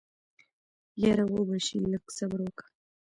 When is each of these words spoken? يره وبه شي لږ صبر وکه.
يره 1.03 1.25
وبه 1.35 1.57
شي 1.65 1.77
لږ 1.91 2.03
صبر 2.17 2.39
وکه. 2.43 2.65